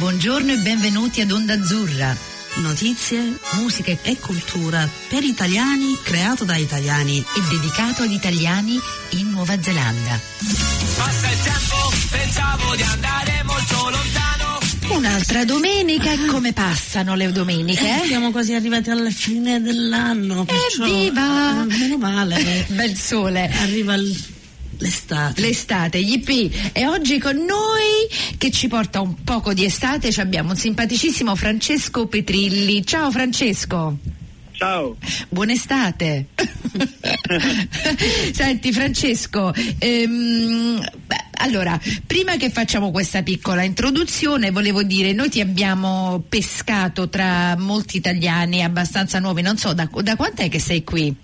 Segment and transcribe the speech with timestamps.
[0.00, 2.16] Buongiorno e benvenuti ad Onda Azzurra.
[2.62, 9.60] Notizie, musica e cultura per italiani, creato da italiani e dedicato ad italiani in Nuova
[9.60, 10.18] Zelanda.
[10.96, 14.96] Passa il tempo, pensavo di andare molto lontano.
[14.96, 18.02] Un'altra domenica e come passano le domeniche?
[18.02, 20.46] Eh, siamo quasi arrivati alla fine dell'anno.
[20.46, 21.60] Perciò, Evviva!
[21.62, 22.64] eh, meno male.
[22.72, 23.50] Bel sole.
[23.60, 24.38] Arriva il-
[24.80, 25.40] l'estate.
[25.40, 26.72] L'estate, yippee!
[26.72, 31.34] E oggi con noi che ci porta un poco di estate ci abbiamo un simpaticissimo
[31.36, 32.84] Francesco Petrilli.
[32.84, 33.96] Ciao Francesco!
[34.52, 34.94] Ciao.
[35.30, 36.26] Buona estate.
[38.32, 45.40] Senti Francesco, ehm, beh, allora, prima che facciamo questa piccola introduzione, volevo dire, noi ti
[45.40, 51.16] abbiamo pescato tra molti italiani abbastanza nuovi, non so, da, da quant'è che sei qui?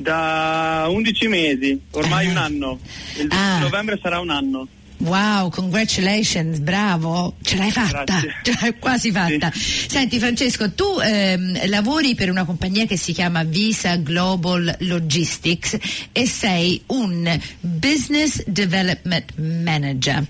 [0.00, 2.30] Da 11 mesi, ormai Ah.
[2.30, 2.78] un anno.
[3.18, 3.58] Il 10 Ah.
[3.58, 4.68] novembre sarà un anno.
[5.00, 8.34] Wow, congratulations, bravo, ce l'hai fatta, Grazie.
[8.42, 9.52] ce l'hai quasi fatta.
[9.54, 15.78] Senti Francesco, tu ehm, lavori per una compagnia che si chiama Visa Global Logistics
[16.10, 20.26] e sei un Business Development Manager.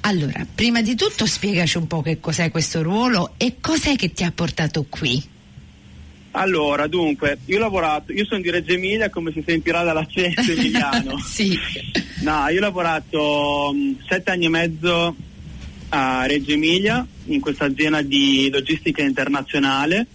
[0.00, 4.24] Allora, prima di tutto spiegaci un po' che cos'è questo ruolo e cos'è che ti
[4.24, 5.22] ha portato qui.
[6.36, 11.18] Allora, dunque, io ho lavorato, io sono di Reggio Emilia, come si sentirà dall'accento emiliano.
[11.24, 11.58] sì.
[12.20, 15.16] No, io ho lavorato mh, sette anni e mezzo
[15.88, 20.06] a Reggio Emilia, in questa azienda di logistica internazionale.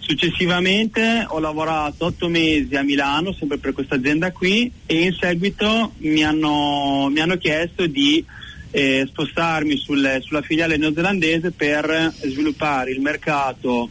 [0.00, 5.92] Successivamente ho lavorato otto mesi a Milano, sempre per questa azienda qui, e in seguito
[5.98, 8.24] mi hanno, mi hanno chiesto di
[8.72, 13.90] eh, spostarmi sul- sulla filiale neozelandese per sviluppare il mercato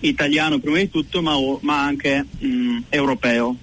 [0.00, 3.56] italiano prima di tutto, ma, ma anche mh, europeo.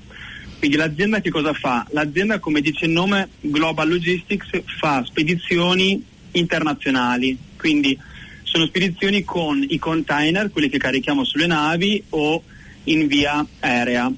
[0.57, 1.85] Quindi l'azienda che cosa fa?
[1.91, 4.47] L'azienda, come dice il nome, Global Logistics,
[4.79, 7.97] fa spedizioni internazionali, quindi
[8.43, 12.41] sono spedizioni con i container, quelli che carichiamo sulle navi o
[12.85, 14.11] in via aerea.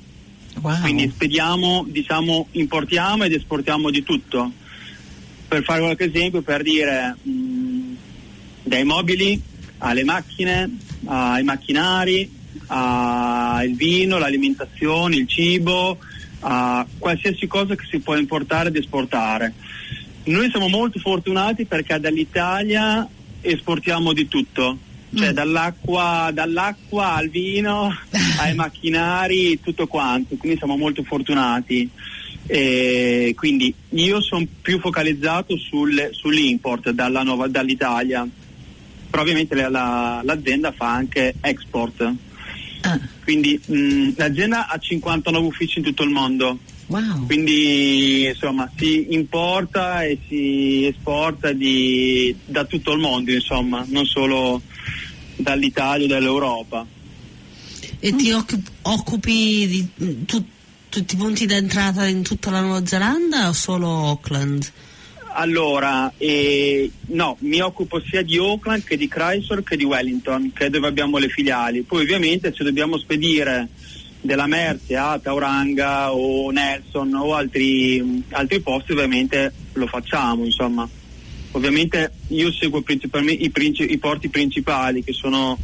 [0.62, 0.82] Wow.
[0.82, 4.52] Quindi spediamo, diciamo, importiamo ed esportiamo di tutto.
[5.48, 7.96] Per fare qualche esempio, per dire mh,
[8.64, 9.42] dai mobili
[9.80, 10.70] alle macchine,
[11.12, 12.30] ai macchinari,
[12.68, 15.98] al vino, l'alimentazione, il cibo,
[16.42, 19.54] a qualsiasi cosa che si può importare ed esportare.
[20.26, 23.08] Noi siamo molto fortunati perché dall'Italia
[23.42, 24.78] esportiamo di tutto,
[25.16, 25.34] cioè Mm.
[25.34, 27.92] dall'acqua, dall'acqua al vino,
[28.40, 31.90] ai macchinari, tutto quanto, quindi siamo molto fortunati.
[32.52, 38.28] E quindi io sono più focalizzato sul- sull'import dalla nuova- dall'Italia,
[39.10, 42.14] però ovviamente la- la- l'azienda fa anche export.
[42.82, 47.26] Ah, Quindi mh, l'azienda ha 59 uffici in tutto il mondo, wow.
[47.26, 54.62] quindi insomma si importa e si esporta di- da tutto il mondo, insomma, non solo
[55.36, 56.86] dall'Italia o dall'Europa.
[58.00, 60.46] E ti occup- occupi di mm, tu-
[60.88, 64.72] tutti i punti d'entrata in tutta la Nuova Zelanda o solo Auckland?
[65.40, 70.66] Allora, eh, no, mi occupo sia di Auckland che di Christchurch che di Wellington, che
[70.66, 71.84] è dove abbiamo le filiali.
[71.84, 73.70] Poi ovviamente se dobbiamo spedire
[74.20, 80.88] della merce a Tauranga o Nelson o altri, altri posti ovviamente lo facciamo, insomma.
[81.52, 85.58] Ovviamente io seguo principalmente i, princi- i porti principali che sono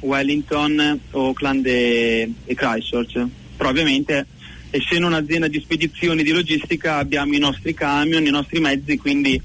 [0.00, 3.26] Wellington, Auckland e, e Christchurch.
[3.56, 4.26] Però ovviamente
[4.72, 9.40] essendo un'azienda di spedizioni di logistica abbiamo i nostri camion, i nostri mezzi, quindi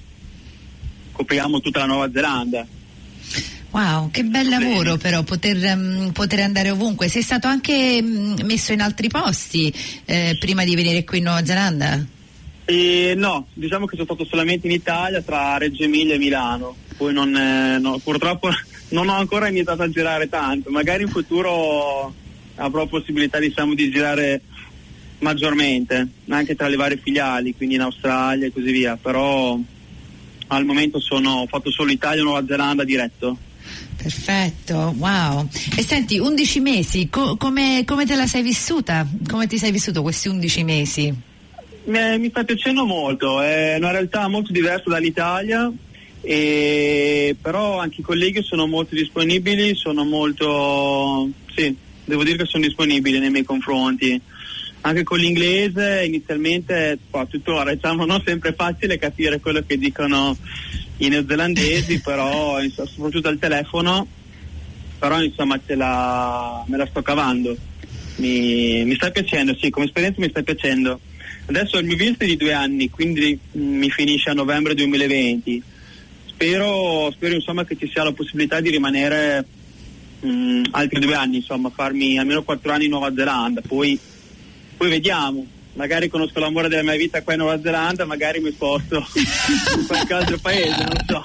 [1.12, 2.66] copriamo tutta la Nuova Zelanda.
[3.72, 4.64] Wow, che bel Bene.
[4.64, 7.10] lavoro però poter, ehm, poter andare ovunque.
[7.10, 9.72] Sei stato anche mm, messo in altri posti
[10.06, 12.06] eh, prima di venire qui in Nuova Zelanda?
[12.64, 17.14] E no, diciamo che sono stato solamente in Italia tra Reggio Emilia e Milano, poi
[17.14, 18.50] non, eh, no, purtroppo
[18.90, 22.14] non ho ancora iniziato a girare tanto, magari in futuro
[22.56, 24.42] avrò possibilità diciamo, di girare
[25.20, 29.60] maggiormente, anche tra le varie filiali, quindi in Australia e così via, però
[30.48, 33.38] al momento sono, ho fatto solo Italia e Nuova Zelanda diretto.
[34.02, 35.48] Perfetto, wow.
[35.76, 39.06] E senti, 11 mesi, co- come, come te la sei vissuta?
[39.28, 41.14] Come ti sei vissuto questi 11 mesi?
[41.86, 45.72] Mi, mi sta piacendo molto, è una realtà molto diversa dall'Italia,
[46.22, 51.76] e, però anche i colleghi sono molto disponibili, sono molto, sì,
[52.06, 54.22] devo dire che sono disponibili nei miei confronti.
[54.82, 60.38] Anche con l'inglese inizialmente, qua, tuttora diciamo non sempre facile capire quello che dicono
[60.98, 64.08] i neozelandesi, però soprattutto al telefono,
[64.98, 67.56] però insomma ce la, me la sto cavando.
[68.18, 71.00] Mi, mi sta piacendo, sì, come esperienza mi sta piacendo.
[71.48, 75.62] Adesso il mio visto è di due anni, quindi mm, mi finisce a novembre 2020.
[76.26, 79.46] spero, spero insomma che ci sia la possibilità di rimanere
[80.20, 83.98] mh, altri due anni, insomma, farmi almeno quattro anni in Nuova Zelanda, poi,
[84.78, 85.46] poi vediamo.
[85.74, 89.06] Magari conosco l'amore della mia vita qua in Nuova Zelanda, magari mi sposto
[89.78, 91.24] in qualche altro paese, non so.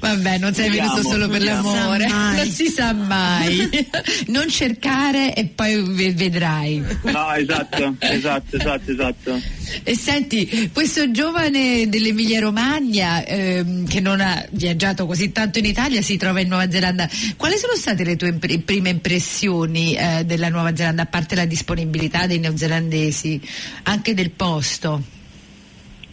[0.00, 1.72] Vabbè, non sei Vediamo, venuto solo per vediamo.
[1.74, 3.56] l'amore, Non si sa mai.
[3.56, 3.88] non si sa mai.
[4.26, 6.84] non cercare e poi ve- vedrai.
[7.02, 9.40] No, esatto, esatto, esatto, esatto.
[9.82, 16.02] E senti, questo giovane dell'Emilia Romagna ehm, che non ha viaggiato così tanto in Italia
[16.02, 17.08] si trova in Nuova Zelanda.
[17.36, 21.44] Quali sono state le tue impre- prime impressioni eh, della Nuova Zelanda, a parte la
[21.44, 23.40] disponibilità dei neozelandesi,
[23.84, 25.16] anche del posto?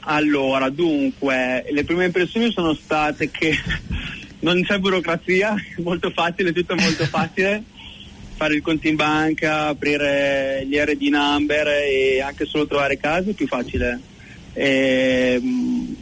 [0.08, 3.58] Allora, dunque, le prime impressioni sono state che
[4.42, 7.64] non c'è burocrazia, molto facile, tutto molto facile.
[8.36, 13.34] Fare il conto in banca, aprire gli RD number e anche solo trovare case è
[13.34, 14.00] più facile.
[14.54, 15.96] Ehm,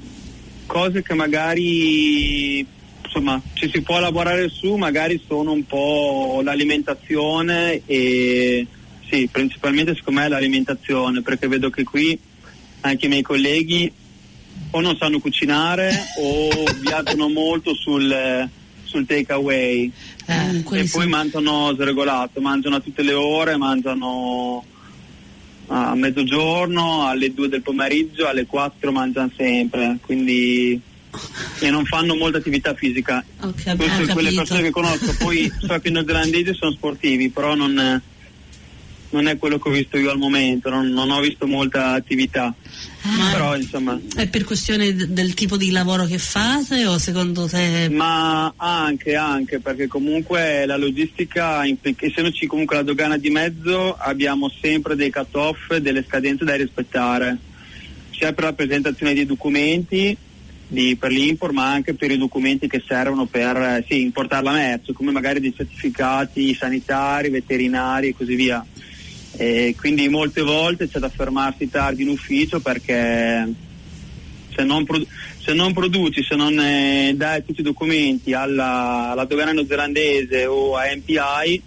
[0.66, 2.66] cose che magari
[3.04, 8.66] insomma ci si può lavorare su, magari sono un po' l'alimentazione e
[9.08, 12.18] sì, principalmente secondo me l'alimentazione, perché vedo che qui
[12.82, 13.92] anche i miei colleghi
[14.72, 16.50] o non sanno cucinare o
[16.80, 18.50] viaggiano molto sul,
[18.94, 19.92] sul take away
[20.28, 24.64] Eh, e poi sono- mangiano sregolato, mangiano a tutte le ore, mangiano
[25.68, 30.80] a mezzogiorno, alle 2 del pomeriggio, alle 4 mangiano sempre, quindi
[31.60, 33.24] e non fanno molta attività fisica.
[33.42, 38.02] Ho sono quelle persone che conosco, poi so che i neozelandesi sono sportivi, però non,
[39.14, 42.54] non è quello che ho visto io al momento, non, non ho visto molta attività.
[43.04, 47.90] Ma- Però insomma, È per questione del tipo di lavoro che fate o secondo te
[47.90, 54.96] ma anche, anche perché comunque la logistica, essendoci comunque la dogana di mezzo, abbiamo sempre
[54.96, 57.38] dei cut-off, delle scadenze da rispettare,
[58.12, 60.18] sia per la presentazione dei documenti
[60.66, 64.52] di- per l'import, ma anche per i documenti che servono per eh, sì, importare la
[64.54, 68.66] merce, come magari dei certificati sanitari, veterinari e così via.
[69.36, 73.52] E quindi molte volte c'è da fermarsi tardi in ufficio perché
[74.56, 75.08] se non, produ-
[75.40, 80.76] se non produci, se non eh, dai tutti i documenti alla, alla dogana neozelandese o
[80.76, 81.62] a MPI,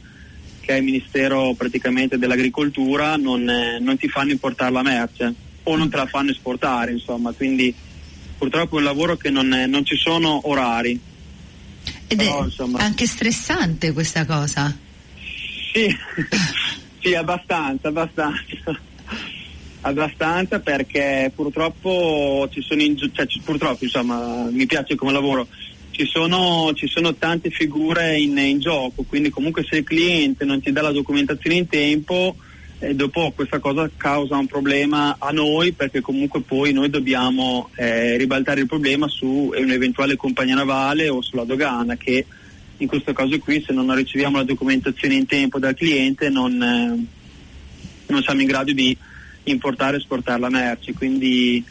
[0.60, 5.34] che è il Ministero praticamente dell'Agricoltura, non, eh, non ti fanno importare la merce
[5.64, 7.74] o non te la fanno esportare, insomma, quindi
[8.38, 10.98] purtroppo è un lavoro che non, è- non ci sono orari.
[12.06, 14.72] Ed Però, è insomma- anche stressante questa cosa.
[15.72, 15.86] Sì,
[17.06, 18.80] sì, abbastanza, abbastanza.
[19.82, 25.46] Abbastanza perché purtroppo ci sono in, cioè, ci- purtroppo insomma mi piace come lavoro.
[25.92, 30.60] Ci sono, ci sono tante figure in, in gioco, quindi comunque se il cliente non
[30.60, 32.34] ti dà la documentazione in tempo,
[32.80, 38.16] eh, dopo questa cosa causa un problema a noi perché comunque poi noi dobbiamo eh,
[38.16, 42.26] ribaltare il problema su un'eventuale compagnia navale o sulla dogana che
[42.78, 47.06] in questo caso qui se non riceviamo la documentazione in tempo dal cliente non, eh,
[48.06, 48.96] non siamo in grado di
[49.44, 51.64] importare e esportare la merce, quindi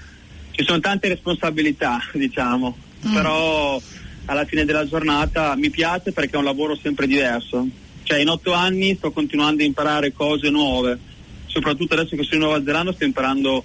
[0.51, 2.75] ci sono tante responsabilità diciamo,
[3.13, 3.81] però
[4.25, 7.67] alla fine della giornata mi piace perché è un lavoro sempre diverso,
[8.03, 10.97] cioè in otto anni sto continuando a imparare cose nuove,
[11.45, 13.63] soprattutto adesso che sono in Nuova Zelanda sto imparando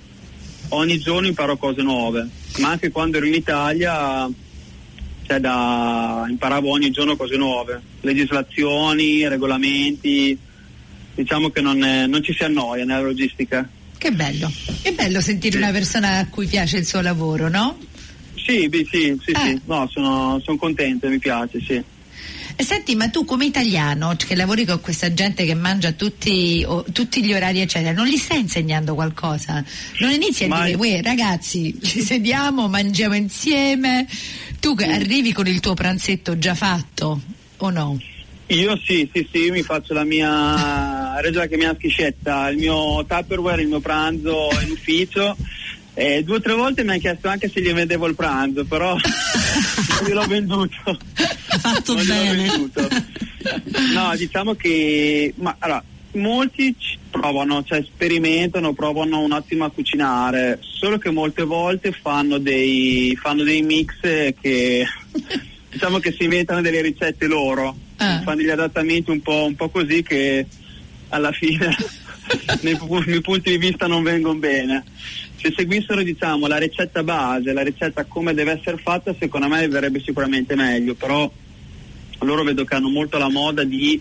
[0.70, 2.28] ogni giorno imparo cose nuove,
[2.58, 4.28] ma anche quando ero in Italia
[5.30, 10.36] cioè da, imparavo ogni giorno cose nuove, legislazioni, regolamenti,
[11.14, 13.68] diciamo che non, è- non ci si annoia nella logistica.
[13.96, 14.50] Che bello,
[14.82, 17.78] è bello sentire una persona a cui piace il suo lavoro, no?
[18.34, 19.38] Sì, beh, sì, sì, Eh.
[19.38, 21.80] sì, no, sono, sono contento, mi piace, sì.
[22.56, 26.84] E senti, ma tu come italiano, che lavori con questa gente che mangia tutti, o-
[26.92, 29.64] tutti gli orari, eccetera, non gli stai insegnando qualcosa?
[30.00, 34.06] Non inizi a Ma- dire, ragazzi, ci sediamo, mangiamo insieme,
[34.60, 37.20] tu che arrivi con il tuo pranzetto già fatto,
[37.56, 37.98] o no?
[38.48, 43.62] Io sì, sì, sì, mi faccio la mia, reggio anche mia schiscetta, il mio Tupperware,
[43.62, 45.36] il mio pranzo in ufficio.
[45.94, 48.94] E due o tre volte mi hanno chiesto anche se gli vendevo il pranzo, però
[48.96, 50.98] non gliel'ho venduto.
[51.58, 52.34] fatto Non bene.
[52.34, 52.88] venduto.
[53.94, 60.58] No, diciamo che ma, allora, molti ci provano, cioè sperimentano, provano un attimo a cucinare,
[60.60, 64.00] solo che molte volte fanno dei, fanno dei mix
[64.40, 64.86] che
[65.70, 68.22] diciamo che si inventano delle ricette loro, Ah.
[68.22, 70.46] fanno degli adattamenti un po', un po' così che
[71.10, 71.76] alla fine
[72.62, 74.84] nei, nei punti di vista non vengono bene.
[75.36, 80.00] Se seguissero diciamo la ricetta base, la ricetta come deve essere fatta, secondo me verrebbe
[80.00, 81.30] sicuramente meglio, però
[82.20, 84.00] loro vedo che hanno molto la moda di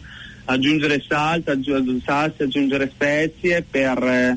[0.54, 4.34] aggiungere salsa, aggiungere salse, aggiungere spezie per, eh,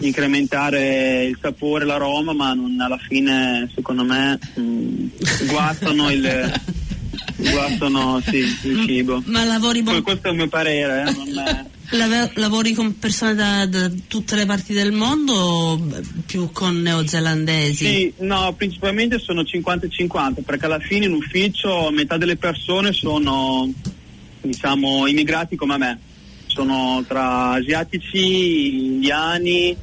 [0.00, 6.60] incrementare il sapore, l'aroma, ma non, alla fine secondo me mh, guastano il
[7.36, 9.22] guastano sì, il cibo.
[9.26, 13.90] Ma lavori, bon- questo è il mio parere, eh, è- lavori con persone da, da
[14.08, 15.88] tutte le parti del mondo o
[16.24, 17.84] più con neozelandesi?
[17.84, 22.92] Sì, no, principalmente sono 50 e 50 perché alla fine in ufficio metà delle persone
[22.92, 23.70] sono
[24.42, 25.98] diciamo immigrati come me,
[26.46, 29.76] sono tra asiatici, indiani,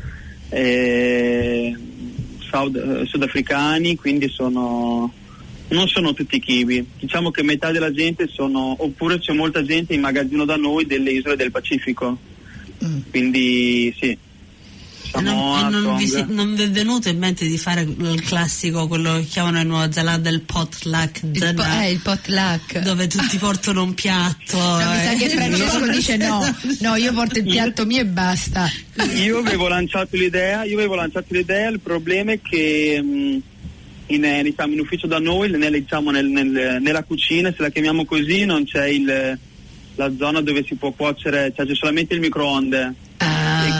[0.50, 1.76] eh,
[2.52, 5.14] eh, sudafricani, quindi sono
[5.70, 10.02] non sono tutti kiwi, diciamo che metà della gente sono, oppure c'è molta gente in
[10.02, 12.18] magazzino da noi delle isole del Pacifico,
[13.12, 14.18] quindi sì.
[15.12, 17.82] E non, Samoa, e non vi, si- non vi è venuto in mente di fare
[17.82, 22.80] il classico, quello che chiamano in Nuova Zelanda il potluck Il, po- eh, il potluck.
[22.80, 24.58] dove tutti portano un piatto.
[24.58, 25.16] No, mi sa eh.
[25.18, 26.42] che Francesco dice no,
[26.82, 28.70] no, io porto il piatto mio e basta.
[29.16, 33.42] Io avevo lanciato l'idea, io avevo lanciato l'idea, il problema è che mh,
[34.14, 37.70] in, eh, diciamo, in ufficio da noi, nel- diciamo, nel- nel- nella cucina, se la
[37.70, 39.38] chiamiamo così, non c'è il-
[39.96, 42.94] la zona dove si può cuocere, cioè c'è solamente il microonde.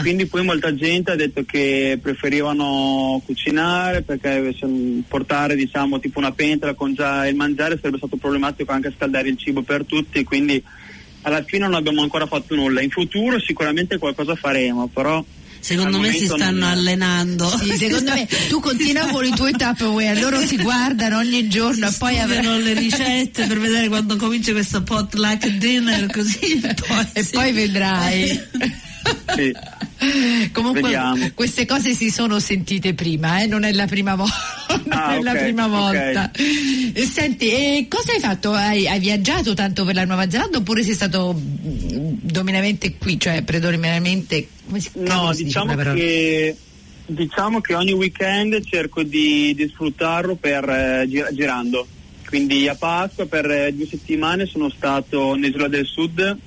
[0.00, 4.54] Quindi poi molta gente ha detto che preferivano cucinare perché
[5.08, 9.36] portare diciamo tipo una pentola con già il mangiare sarebbe stato problematico anche scaldare il
[9.36, 10.62] cibo per tutti, quindi
[11.22, 12.80] alla fine non abbiamo ancora fatto nulla.
[12.80, 15.22] In futuro sicuramente qualcosa faremo, però
[15.60, 17.46] Secondo me si stanno non- allenando.
[17.58, 21.92] Sì, secondo me tu continua con i tuoi Tupperware, loro si guardano ogni giorno e
[21.96, 27.30] poi avranno le ricette per vedere quando comincia questo potluck dinner così poi, e sì.
[27.32, 28.40] poi vedrai.
[29.36, 29.52] sì.
[30.52, 31.30] Comunque Vediamo.
[31.34, 33.46] queste cose si sono sentite prima, eh?
[33.46, 34.24] non è la prima, vo-
[34.86, 36.30] non Ah, è la prima volta.
[36.32, 38.52] E Senti, e cosa hai fatto?
[38.52, 43.42] Hai, hai viaggiato tanto per la Nuova Zelanda oppure sei stato mm, dominamente qui, cioè
[43.42, 46.56] predominantemente come si, No, diciamo che,
[47.06, 51.86] diciamo che ogni weekend cerco di, di sfruttarlo per, eh, gira- girando.
[52.26, 56.38] Quindi a Pasqua per eh, due settimane sono stato in Isola del Sud, ho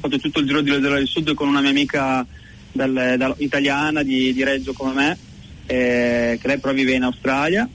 [0.00, 2.26] fatto tutto il giro dell'Isola del Sud con una mia amica
[2.76, 5.18] dal- dal- italiana di, di Reggio come me,
[5.66, 7.68] eh, che lei però vive in Australia.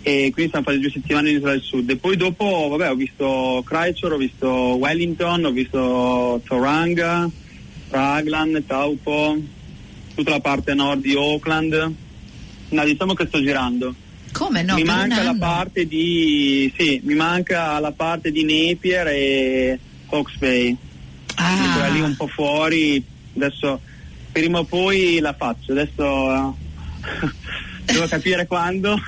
[0.00, 1.90] E quindi siamo stati due settimane in Isola del Sud.
[1.90, 7.28] E poi dopo, vabbè, ho visto Christchurch, ho visto Wellington, ho visto Tauranga,
[7.90, 9.36] Raglan, Taupo,
[10.14, 11.94] tutta la parte nord di Auckland.
[12.70, 13.94] No, diciamo che sto girando.
[14.32, 14.74] Come no?
[14.74, 20.76] mi manca la parte di sì, mi manca la parte di Napier e Hawke's Bay.
[21.34, 21.72] Ah.
[21.72, 23.02] quella lì un po' fuori.
[23.36, 23.80] Adesso
[24.38, 27.30] prima o poi la faccio, adesso eh,
[27.92, 28.98] devo capire quando.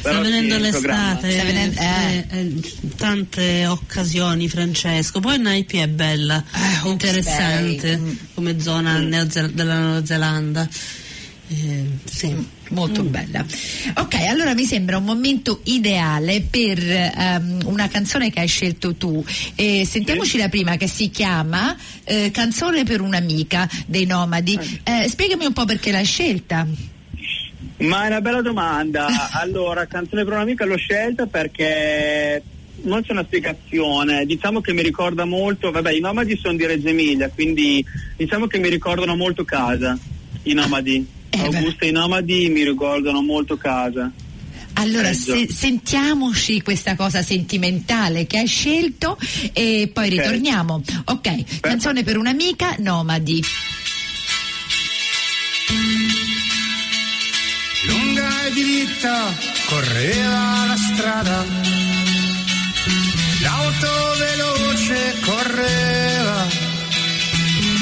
[0.00, 2.26] Sta venendo sì, l'estate, Sta venendo- eh.
[2.30, 2.60] eh, eh,
[2.96, 8.10] tante occasioni Francesco, poi Naipi è bella, Eh, Hawke's interessante mm.
[8.34, 10.68] come zona Neoze- della Nuova Zelanda.
[11.52, 12.34] Eh, sì.
[12.70, 13.44] Molto bella.
[13.96, 19.22] Ok, allora mi sembra un momento ideale per ehm, una canzone che hai scelto tu.
[19.54, 24.58] E sentiamoci la prima che si chiama eh, Canzone per un'amica dei Nomadi.
[24.84, 26.66] Eh, spiegami un po' perché l'hai scelta.
[27.78, 29.08] Ma è una bella domanda.
[29.32, 32.42] Allora, canzone per un'amica l'ho scelta perché
[32.84, 34.24] non c'è una spiegazione.
[34.24, 37.84] Diciamo che mi ricorda molto, vabbè, i nomadi sono di Reggio Emilia, quindi
[38.16, 39.98] diciamo che mi ricordano molto casa,
[40.44, 41.20] i nomadi.
[41.34, 41.56] Eh, beh.
[41.58, 44.10] Augusta e i nomadi mi ricordano molto casa.
[44.74, 49.18] Allora, se- sentiamoci questa cosa sentimentale che hai scelto
[49.52, 50.10] e poi Ok.
[50.12, 50.82] ritorniamo.
[51.06, 53.42] Ok, canzone per un'amica, Nomadi.
[57.86, 59.34] Lunga e diritta
[59.66, 61.44] correva la strada,
[63.40, 66.46] l'auto veloce correva,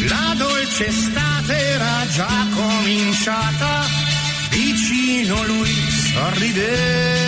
[0.08, 2.46] la dolce estate era già
[3.20, 3.84] cominciata,
[4.50, 7.19] vicino lui sorrideva,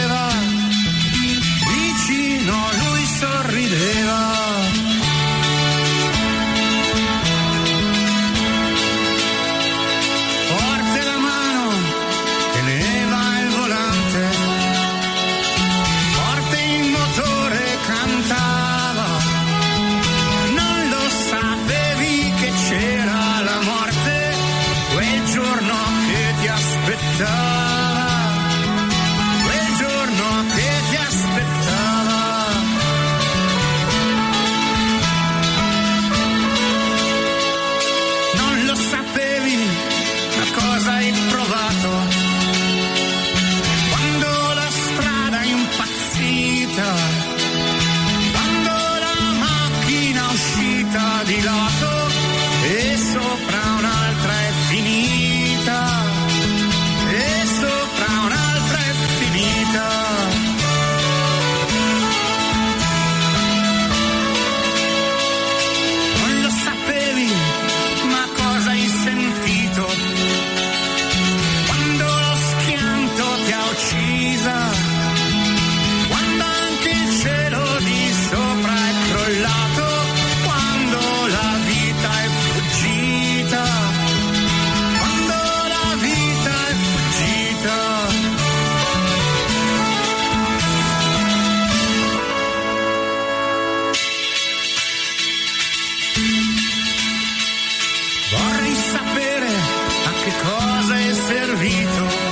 [98.74, 102.31] sapere a che cosa è servito.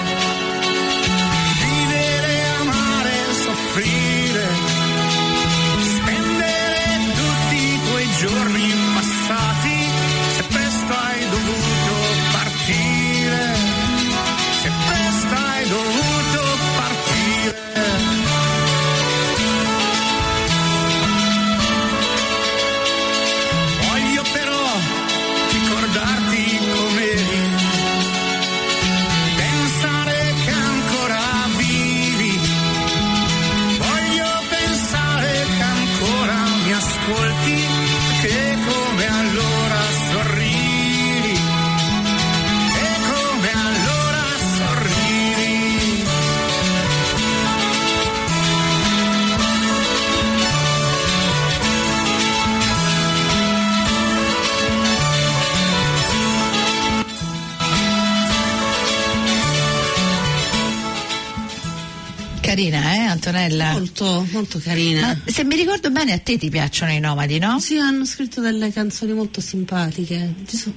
[62.68, 63.72] Carina, eh, Antonella?
[63.72, 65.18] Molto, molto carina.
[65.24, 67.58] Ma se mi ricordo bene, a te ti piacciono i nomadi, no?
[67.58, 70.34] Sì, hanno scritto delle canzoni molto simpatiche.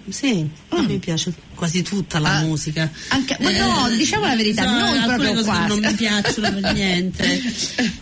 [0.10, 2.90] Sì, a me piace quasi tutta la Ah, musica.
[3.10, 5.68] anche- ma no, diciamo la verità, non alcune proprio quasi.
[5.68, 7.42] non mi piacciono per niente.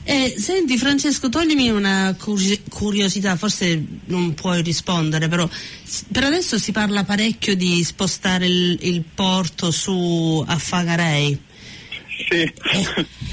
[0.04, 5.50] Eh, senti Francesco, toglimi una curi- curiosità, forse non puoi rispondere, però
[6.12, 11.50] per adesso si parla parecchio di spostare il, il porto su a Fagarei.
[12.30, 12.54] Sì.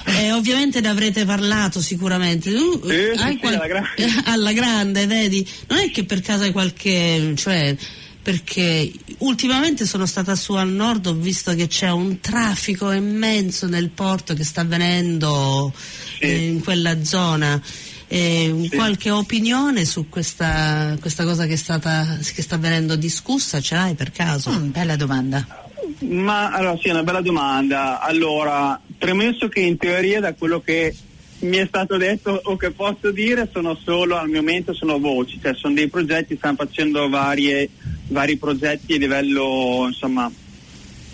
[0.06, 2.50] Eh, ovviamente ne avrete parlato sicuramente.
[2.50, 3.88] Tu eh, sì, hai sì, qual- alla grande.
[4.24, 5.46] alla grande, vedi?
[5.68, 7.32] Non è che per caso hai qualche.
[7.36, 7.76] cioè
[8.20, 13.88] perché ultimamente sono stata su al nord, ho visto che c'è un traffico immenso nel
[13.88, 15.72] porto che sta avvenendo
[16.18, 16.24] Sì.
[16.24, 17.60] eh, in quella zona.
[18.06, 18.68] Eh, Sì.
[18.76, 23.60] Qualche opinione su questa, questa cosa che, è stata, che sta venendo discussa?
[23.62, 24.50] Ce l'hai per caso?
[24.50, 25.67] Mm, bella domanda.
[26.00, 28.00] Ma allora sì, è una bella domanda.
[28.00, 30.94] Allora, premesso che in teoria da quello che
[31.40, 35.54] mi è stato detto o che posso dire sono solo al momento sono voci, cioè
[35.54, 37.68] sono dei progetti, stanno facendo varie,
[38.08, 40.30] vari progetti a livello insomma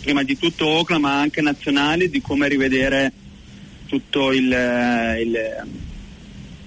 [0.00, 3.12] prima di tutto Oakland ma anche nazionali di come rivedere
[3.86, 5.66] tutto il, il-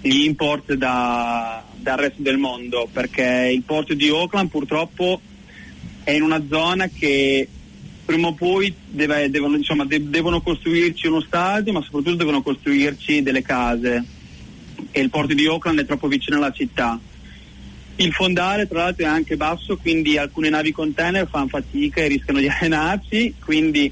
[0.02, 5.20] gli import da- dal resto del mondo perché il porto di Oakland purtroppo
[6.04, 7.48] è in una zona che
[8.08, 13.22] prima o poi deve- devono, insomma, de- devono costruirci uno stadio, ma soprattutto devono costruirci
[13.22, 14.02] delle case.
[14.92, 16.98] E il porto di Oakland è troppo vicino alla città.
[17.98, 22.40] Il fondale, tra l'altro, è anche basso, quindi alcune navi container fanno fatica e rischiano
[22.40, 23.92] di arenarsi, quindi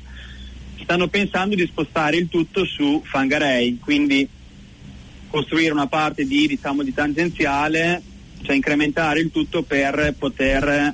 [0.81, 4.25] stanno pensando di spostare il tutto su Fangarei, quindi
[5.27, 8.01] costruire una parte di, diciamo, di tangenziale,
[8.43, 10.93] cioè incrementare il tutto per poter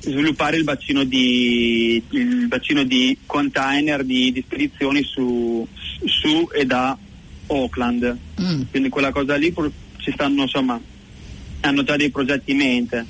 [0.00, 5.66] sviluppare il bacino di, il bacino di container di, di spedizioni su,
[6.04, 6.96] su e da
[7.48, 8.16] Auckland.
[8.40, 8.62] Mm.
[8.70, 9.52] Quindi quella cosa lì
[9.98, 10.80] ci stanno insomma
[11.60, 13.06] hanno già dei progetti in mente.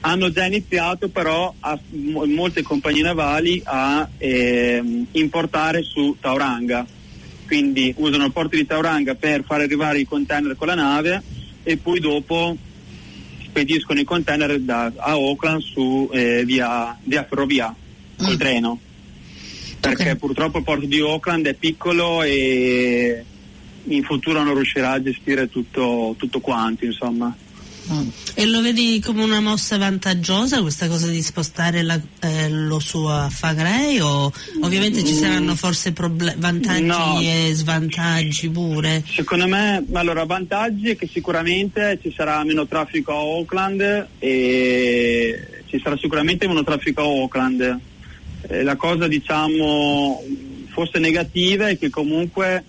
[0.00, 6.86] Hanno già iniziato però a, mo- molte compagnie navali a ehm, importare su Tauranga.
[7.46, 11.22] Quindi usano il porto di Tauranga per far arrivare i container con la nave
[11.62, 12.56] e poi dopo
[13.58, 17.72] spediscono i container da, a Auckland su eh, via, via ferrovia
[18.16, 18.36] col Mm.
[18.36, 18.78] treno
[19.78, 20.16] perché Ok.
[20.16, 23.24] purtroppo il porto di Auckland è piccolo e
[23.84, 27.32] in futuro non riuscirà a gestire tutto, tutto quanto insomma
[27.92, 28.08] Mm.
[28.34, 33.04] E lo vedi come una mossa vantaggiosa questa cosa di spostare la- eh, lo su
[33.04, 37.20] a Fagrei o ovviamente ci saranno forse proble- vantaggi No.
[37.20, 39.04] e svantaggi pure?
[39.06, 45.78] Secondo me, allora, vantaggi è che sicuramente ci sarà meno traffico a Auckland e ci
[45.82, 47.78] sarà sicuramente meno traffico a Auckland.
[48.48, 50.22] Eh, la cosa, diciamo,
[50.72, 52.64] forse negativa è che comunque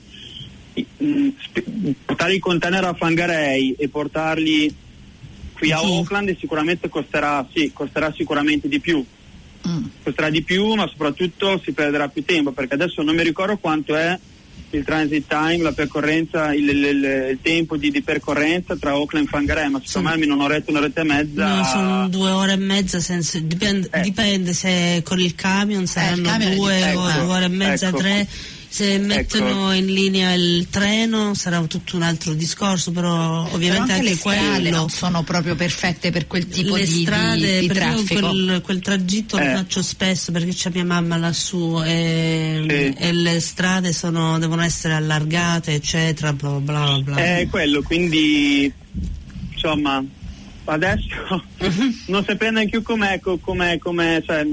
[0.74, 4.84] sp- portare i container a Fangarei e portarli
[5.58, 5.86] qui a Sì.
[5.86, 9.04] Auckland sicuramente costerà, sì, costerà sicuramente di più
[9.68, 9.84] Mm.
[10.04, 13.96] costerà di più ma soprattutto si perderà più tempo perché adesso non mi ricordo quanto
[13.96, 14.16] è
[14.72, 19.26] il transit time, la percorrenza, il, il- il- il tempo di, di percorrenza tra Auckland
[19.26, 21.48] e Fangarei, ma secondo Sono- me almeno un'oretta, un'oretta e mezza.
[21.56, 24.02] No, sono due ore e mezza, senza- dipende, Eh.
[24.02, 27.98] dipende se con il camion saranno camion è due Ecco, due ore e mezza, ecco.
[27.98, 28.28] tre.
[28.76, 33.94] Se mettono in linea il treno sarà tutto un altro discorso, però Però ovviamente anche
[33.94, 34.76] anche, le strade quello.
[34.76, 38.20] non sono proprio perfette per quel tipo le di, di- strade, di io traffico.
[38.20, 39.54] quel, quel tragitto lo Eh.
[39.54, 43.02] faccio spesso perché c'è mia mamma lassù e, Sì.
[43.02, 47.16] e le strade sono, devono essere allargate, eccetera, bla bla bla.
[47.16, 48.70] È quello, quindi
[49.54, 50.04] insomma
[50.66, 51.44] adesso
[52.08, 54.46] non sapendo neanche io com'è, co- com'è, com'è, cioè,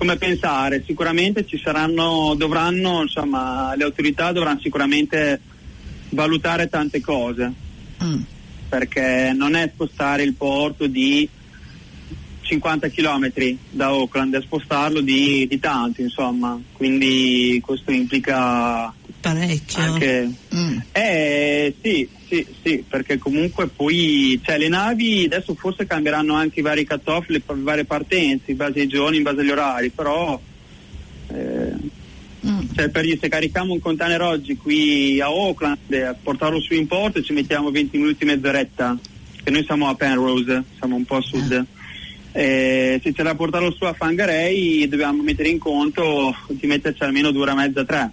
[0.00, 5.38] come pensare, sicuramente ci saranno, dovranno, insomma, le autorità dovranno sicuramente
[6.08, 7.52] valutare tante cose.
[8.02, 8.22] Mm.
[8.66, 11.28] perché non è spostare il porto di
[12.50, 13.32] 50 km
[13.70, 19.80] da Auckland, è spostarlo di, di tanto, insomma, quindi questo implica Parecchio.
[19.80, 20.30] anche...
[20.54, 20.78] Mm.
[20.90, 26.62] Eh sì, sì, sì, perché comunque poi cioè, le navi adesso forse cambieranno anche i
[26.62, 30.40] vari cut-off, le varie partenze, in base ai giorni, in base agli orari, però
[31.28, 31.98] eh,
[32.46, 32.60] Mm.
[32.74, 36.72] cioè, per dire, se carichiamo un container oggi qui a Auckland eh, a portarlo su
[36.72, 38.96] in porto ci mettiamo 20 minuti mezz'oretta
[39.44, 41.66] che noi siamo a Penrose siamo un po' a sud
[42.32, 47.32] Eh, se c'è da portarlo su a Fangarei dobbiamo mettere in conto di metterci almeno
[47.32, 48.10] due ore e mezza tre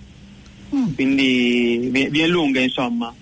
[0.95, 3.13] quindi vi- viene lunga insomma.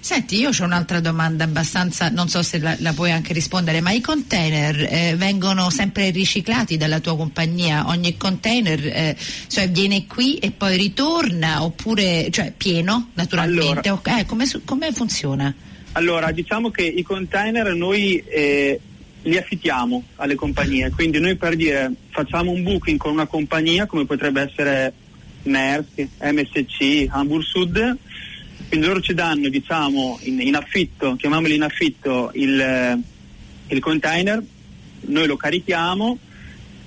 [0.00, 3.90] Senti, io ho un'altra domanda abbastanza, non so se la, la puoi anche rispondere, ma
[3.90, 7.86] i container eh, vengono sempre riciclati dalla tua compagnia?
[7.88, 9.16] Ogni container eh,
[9.48, 13.88] cioè viene qui e poi ritorna oppure, cioè pieno naturalmente?
[13.90, 14.18] Allora.
[14.18, 15.54] Eh, come, come funziona?
[15.92, 18.80] Allora, diciamo che i container noi eh,
[19.24, 24.04] li affittiamo alle compagnie, quindi noi per dire facciamo un booking con una compagnia come
[24.04, 24.92] potrebbe essere
[25.44, 27.96] Maersk, MSC, Hamburg Sud,
[28.68, 33.02] quindi loro ci danno diciamo in, in affitto, chiamiamolo in affitto il,
[33.68, 34.42] il container,
[35.06, 36.18] noi lo carichiamo,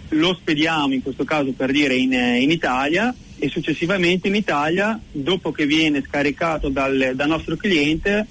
[0.09, 3.13] lo spediamo in questo caso per dire in, in Italia.
[3.39, 8.25] E successivamente in Italia, dopo che viene scaricato dal, dal nostro cliente,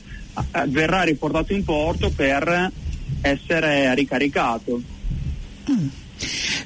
[0.66, 2.72] verrà riportato in porto per
[3.22, 4.82] essere ricaricato.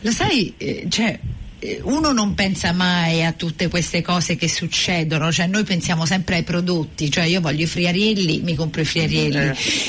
[0.02, 1.18] Lo sai, eh, cioè,
[1.58, 6.36] eh, uno non pensa mai a tutte queste cose che succedono, cioè noi pensiamo sempre
[6.36, 9.36] ai prodotti, cioè io voglio i friarielli, mi compro i friarielli,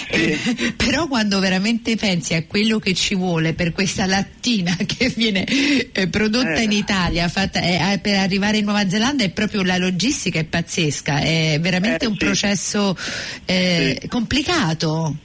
[0.09, 5.13] Eh, Eh, però quando veramente pensi a quello che ci vuole per questa lattina che
[5.15, 6.63] viene eh, prodotta Eh.
[6.63, 7.61] in Italia, fatta,
[8.01, 12.25] per arrivare in Nuova Zelanda è proprio la logistica è pazzesca, è veramente un sì.
[12.25, 12.97] processo
[13.45, 14.07] Sì.
[14.07, 15.15] complicato.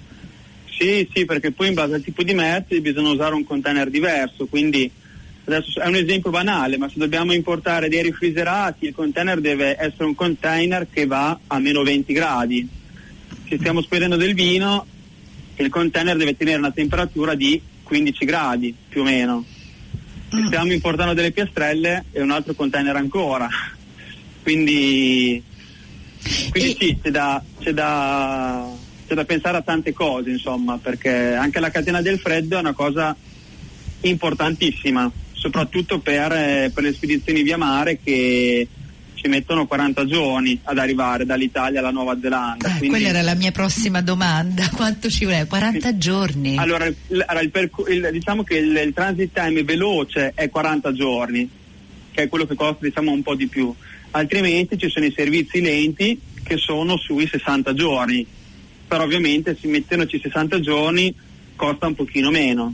[0.79, 4.47] Sì, sì, perché poi in base al tipo di merci bisogna usare un container diverso,
[4.47, 4.91] quindi
[5.45, 10.05] adesso è un esempio banale, ma se dobbiamo importare dei refrigerati, il container deve essere
[10.05, 12.69] un container che va a meno 20 gradi.
[13.49, 14.87] Se stiamo spedendo del vino,
[15.57, 19.45] il container deve tenere una temperatura di 15 gradi più o meno.
[20.31, 23.49] Se stiamo importando delle piastrelle è un altro container ancora.
[24.43, 25.43] Quindi,
[26.51, 31.35] quindi E- sì, c'è da, c'è, da, c'è da pensare a tante cose, insomma, perché
[31.35, 33.15] anche la catena del freddo è una cosa
[34.03, 38.67] importantissima, soprattutto per, eh, per le spedizioni via mare che
[39.15, 42.67] ci mettono 40 giorni ad arrivare dall'Italia alla Nuova Zelanda.
[42.69, 45.47] Eh, quindi- quella era la mia prossima domanda, quanto ci vuole?
[45.47, 46.57] 40 giorni.
[46.57, 51.49] allora, il, il percu- il- diciamo che il, il transit time veloce è 40 giorni,
[52.13, 53.73] che è quello che costa diciamo un po' di più.
[54.13, 58.27] Altrimenti ci sono i servizi lenti che sono sui 60 giorni.
[58.89, 61.15] Però ovviamente se mettendoci 60 giorni
[61.57, 62.73] costa un pochino meno.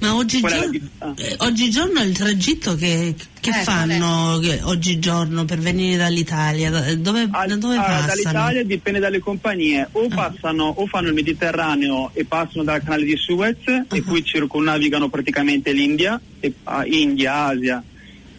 [0.00, 1.14] Ma oggigiorno, ah.
[1.16, 6.70] eh, oggigiorno il tragitto che, che Eh, fanno che- oggigiorno per venire dall'Italia?
[6.70, 8.06] Da dove, Al- da dove allora, passano?
[8.06, 13.16] dall'Italia dipende dalle compagnie, o passano o fanno il Mediterraneo e passano dal canale di
[13.16, 13.58] Suez
[13.90, 17.82] e poi circonnavigano praticamente l'India, e, ah, India, Asia,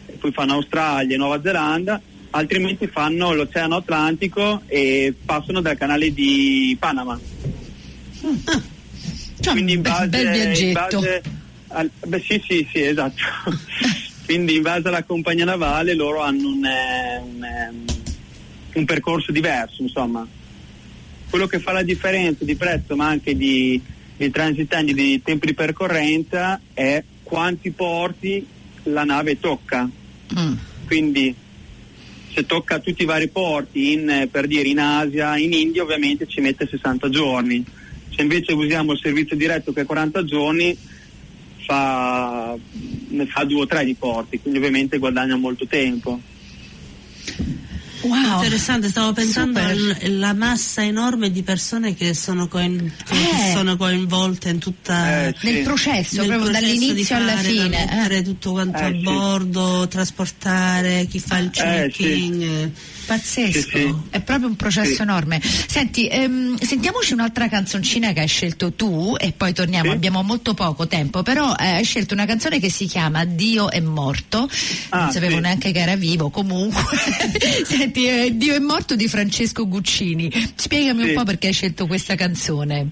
[0.06, 2.02] e poi fanno Australia e Nuova Zelanda,
[2.36, 7.20] altrimenti fanno l'Oceano Atlantico e passano dal canale di Panama.
[9.40, 11.00] Cioè, Quindi in base, bel in viaggetto.
[11.00, 11.22] base
[11.68, 13.22] al- beh, sì, sì, sì, esatto.
[14.26, 17.86] Quindi in base alla compagnia navale loro hanno un, eh, un, ehm,
[18.74, 20.26] un percorso diverso, insomma.
[21.30, 23.80] Quello che fa la differenza di prezzo ma anche di,
[24.16, 28.46] di transit time, di tempo di percorrenza è quanti porti
[28.84, 29.88] la nave tocca.
[30.40, 30.54] Mm.
[30.86, 31.36] Quindi
[32.34, 36.28] se tocca tutti i vari porti in, eh, per dire in Asia, in India ovviamente
[36.28, 37.64] ci mette 60 giorni.
[38.10, 40.76] Se invece usiamo il servizio diretto che è 40 giorni
[41.66, 42.56] fa,
[43.10, 46.20] ne fa due o tre di porti, quindi ovviamente guadagna molto tempo.
[48.04, 48.36] Wow.
[48.44, 53.52] Interessante, stavo pensando alla massa enorme di persone che sono, coin- che Eh.
[53.54, 55.62] sono coinvolte in tutta Eh, Nel Sì.
[55.62, 57.70] processo, nel proprio processo dall'inizio alla fine.
[57.86, 58.22] da mettere eh.
[58.24, 58.98] tutto quanto Eh, a sì.
[59.02, 62.42] bordo, trasportare, chi fa il Eh, checking.
[62.42, 62.72] eh.
[63.06, 63.94] Pazzesco, Sì, sì.
[64.12, 65.02] è proprio un processo Sì.
[65.02, 65.42] enorme.
[65.42, 69.96] Senti, ehm, sentiamoci un'altra canzoncina che hai scelto tu e poi torniamo, Sì.
[69.96, 73.82] abbiamo molto poco tempo, però eh, hai scelto una canzone che si chiama Dio è
[73.82, 74.48] morto, non
[75.08, 75.42] Ah, sapevo sì.
[75.42, 76.82] neanche che era vivo, comunque.
[77.96, 81.14] Senti, eh, Dio è morto di Francesco Guccini, spiegami un Sì.
[81.14, 82.88] po' perché hai scelto questa canzone.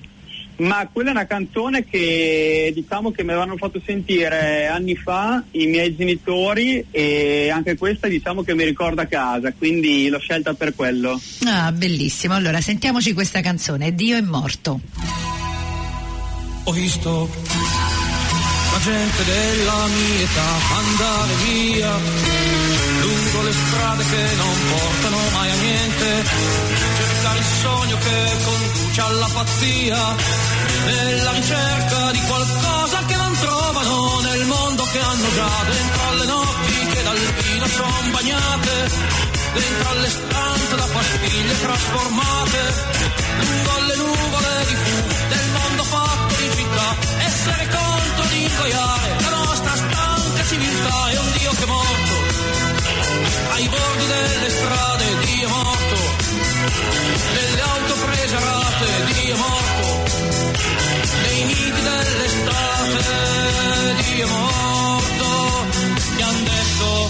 [0.58, 5.66] Ma quella è una canzone che diciamo che mi avevano fatto sentire anni fa i
[5.66, 11.20] miei genitori e anche questa diciamo che mi ricorda casa, quindi l'ho scelta per quello.
[11.46, 14.80] Ah, bellissimo, allora sentiamoci questa canzone, Dio è morto.
[16.66, 17.28] Ho visto
[18.72, 22.51] la gente della mia età andare via
[23.12, 26.24] lungo le strade che non portano mai a niente,
[26.98, 30.16] cercare il sogno che conduce alla pazzia,
[30.86, 35.52] nella ricerca di qualcosa che non trovano nel mondo che hanno già.
[35.68, 38.76] Dentro alle notti che dal vino son bagnate,
[39.54, 42.60] dentro alle stanze da pastiglie trasformate,
[43.42, 46.88] lungo le nuvole di fumo del mondo fatto di città,
[47.28, 51.10] essere contro di ingoiare la nostra stanca civiltà.
[51.10, 52.81] È un Dio che è morto
[53.54, 55.02] ai bordi delle strade
[57.34, 60.12] nelle auto prese a rate, Dio morto,
[61.24, 63.04] nei nidi dell'estate,
[64.04, 65.66] Dio è morto,
[66.16, 67.10] mi han detto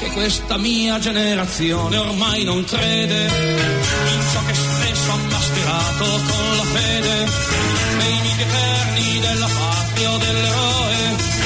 [0.00, 6.64] che questa mia generazione ormai non crede in ciò che spesso ha mascherato con la
[6.64, 7.26] fede
[7.98, 11.41] nei miti eterni della patria o dell'eroe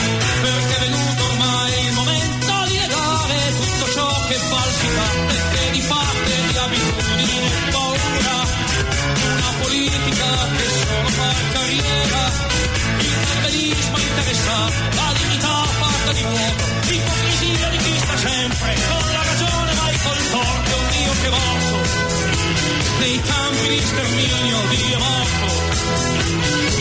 [10.07, 12.23] politica che solo fa carriera.
[12.99, 19.23] Il carbelismo interessato la dignità fatta di vuoto l'ipocrisia di chi sta sempre con la
[19.23, 21.77] ragione mai col torto un Dio che è morto.
[22.99, 25.47] Nei campi di sterminio Dio è morto.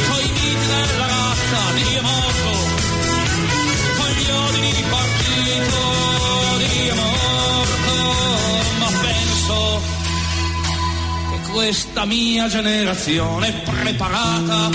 [0.10, 2.52] Coi miti della razza Dio è morto.
[3.98, 5.78] Con gli odi di partito
[6.58, 7.94] Dio è morto.
[8.80, 9.95] Ma penso
[11.56, 14.70] questa mia generazione preparata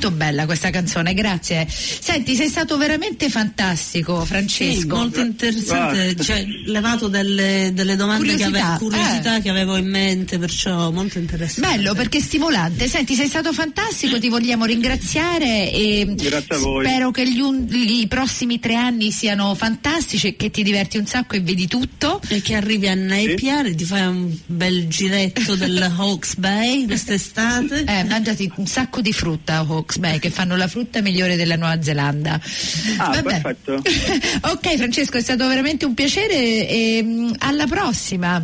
[0.00, 1.66] Molto bella questa canzone, grazie.
[1.68, 4.96] Senti, sei stato veramente fantastico, Sì, Francesco.
[4.96, 9.42] molto interessante, cioè, levato delle, delle domande Curiosità, che, ave- curiosità eh.
[9.42, 11.68] che avevo in mente, perciò molto interessante.
[11.76, 12.88] Bello perché è stimolante.
[12.88, 16.86] Senti, sei stato fantastico, ti vogliamo ringraziare e Grazie a voi.
[16.86, 21.04] spero che gli, un- i prossimi tre anni siano fantastici e che ti diverti un
[21.04, 22.22] sacco e vedi tutto.
[22.28, 27.84] E che arrivi a Napier e ti fai un bel giretto del Hawks Bay quest'estate.
[27.86, 31.56] Eh, mangiati un sacco di frutta a Hawke's Bay che fanno la frutta migliore della
[31.56, 32.40] Nuova Zelanda.
[32.98, 33.74] Ah, perfetto.
[34.48, 38.42] ok Francesco, è stato veramente un piacere e mm, alla prossima.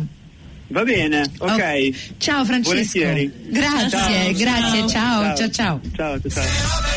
[0.69, 1.49] Va bene, ok.
[1.49, 2.75] Oh, ciao Francesco.
[2.75, 3.31] Volentieri.
[3.47, 5.35] Grazie, Ciao, grazie, ciao, ciao.
[5.35, 5.81] ciao, ciao.
[5.95, 6.96] Ciao,